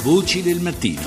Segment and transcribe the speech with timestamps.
[0.00, 1.02] Voci del mattino.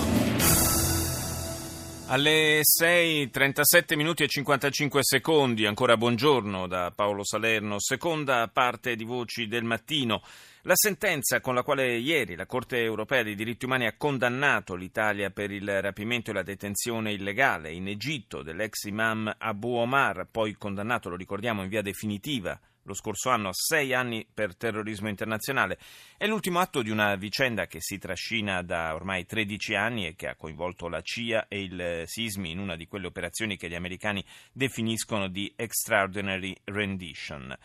[2.08, 9.48] Alle 6.37 minuti e 55 secondi, ancora buongiorno da Paolo Salerno, seconda parte di Voci
[9.48, 10.22] del Mattino.
[10.64, 15.30] La sentenza con la quale ieri la Corte europea dei diritti umani ha condannato l'Italia
[15.30, 21.08] per il rapimento e la detenzione illegale in Egitto dell'ex imam Abu Omar, poi condannato,
[21.08, 25.78] lo ricordiamo, in via definitiva lo scorso anno a sei anni per terrorismo internazionale.
[26.18, 30.28] È l'ultimo atto di una vicenda che si trascina da ormai 13 anni e che
[30.28, 34.24] ha coinvolto la CIA e il SISMI in una di quelle operazioni che gli americani
[34.52, 37.56] definiscono di Extraordinary Rendition.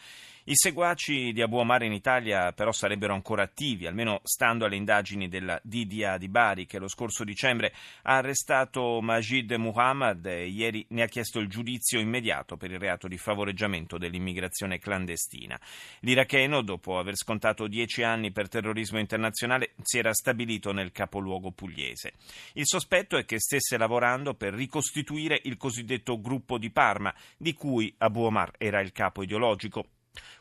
[0.49, 5.27] I seguaci di Abu Omar in Italia però sarebbero ancora attivi, almeno stando alle indagini
[5.27, 11.03] della DDA di Bari che lo scorso dicembre ha arrestato Majid Muhammad e ieri ne
[11.03, 15.59] ha chiesto il giudizio immediato per il reato di favoreggiamento dell'immigrazione clandestina.
[16.03, 22.13] L'iracheno, dopo aver scontato dieci anni per terrorismo internazionale, si era stabilito nel capoluogo pugliese.
[22.53, 27.93] Il sospetto è che stesse lavorando per ricostituire il cosiddetto gruppo di Parma, di cui
[27.99, 29.89] Abu Omar era il capo ideologico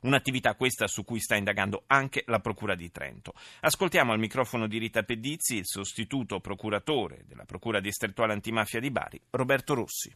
[0.01, 3.33] Un'attività questa su cui sta indagando anche la Procura di Trento.
[3.61, 9.21] Ascoltiamo al microfono di Rita Pedizzi il sostituto procuratore della Procura distrettuale antimafia di Bari,
[9.31, 10.13] Roberto Rossi.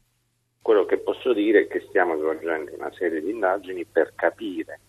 [0.61, 4.79] Quello che posso dire è che stiamo svolgendo una serie di indagini per capire,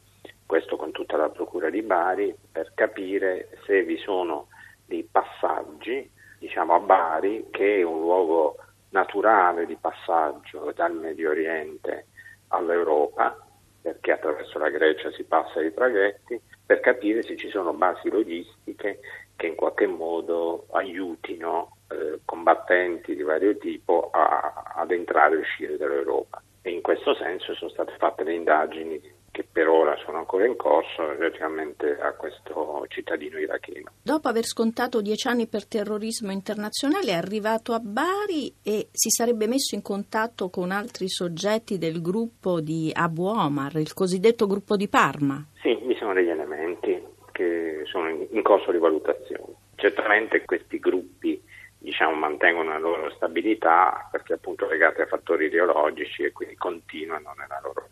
[0.45, 4.49] questo con tutta la Procura di Bari, per capire se vi sono
[4.85, 8.57] dei passaggi, diciamo a Bari, che è un luogo
[8.91, 12.07] naturale di passaggio dal Medio Oriente
[12.49, 13.47] all'Europa,
[13.81, 19.01] perché attraverso la Grecia si passa ai traghetti, per capire se ci sono basi logistiche
[19.37, 25.77] che in qualche modo aiutino eh, combattenti di vario tipo a, ad entrare e uscire
[25.77, 26.43] dall'Europa.
[26.63, 29.01] E in questo senso sono state fatte le indagini
[29.31, 33.93] che per ora sono ancora in corso relativamente a questo cittadino iracheno.
[34.03, 39.47] Dopo aver scontato dieci anni per terrorismo internazionale è arrivato a Bari e si sarebbe
[39.47, 44.89] messo in contatto con altri soggetti del gruppo di Abu Omar, il cosiddetto gruppo di
[44.89, 45.45] Parma.
[45.61, 47.01] Sì, vi sono degli elementi
[47.33, 49.55] che sono in corso di valutazione.
[49.77, 51.41] Certamente questi gruppi
[51.81, 57.61] diciamo, mantengono la loro stabilità perché appunto legate a fattori ideologici e quindi continuano nella
[57.63, 57.89] loro.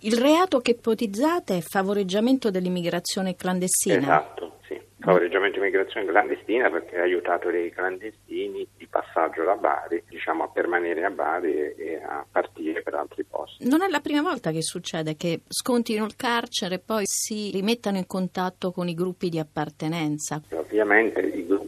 [0.00, 3.98] Il reato che ipotizzate è favoreggiamento dell'immigrazione clandestina?
[3.98, 10.44] Esatto, sì, favoreggiamento dell'immigrazione clandestina perché ha aiutato dei clandestini di passaggio da Bari, diciamo
[10.44, 13.68] a permanere a Bari e, e a partire per altri posti.
[13.68, 17.96] Non è la prima volta che succede che scontino il carcere e poi si rimettano
[17.96, 20.40] in contatto con i gruppi di appartenenza.
[20.50, 21.67] Ovviamente i gruppi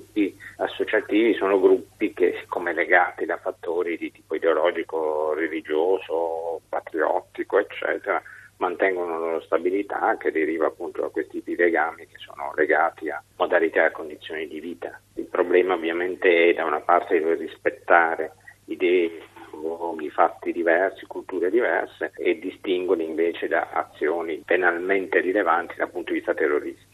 [0.60, 8.22] associativi sono gruppi che, siccome legati da fattori di tipo ideologico, religioso, patriottico, eccetera,
[8.58, 13.08] mantengono la loro stabilità che deriva appunto da questi tipi di legami che sono legati
[13.08, 15.00] a modalità e condizioni di vita.
[15.14, 18.32] Il problema ovviamente è da una parte di rispettare
[18.66, 19.22] idee
[19.52, 26.18] luoghi, fatti diversi, culture diverse e distinguerli invece da azioni penalmente rilevanti dal punto di
[26.18, 26.89] vista terroristico.